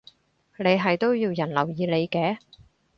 [0.57, 2.39] 你係都要人留意你嘅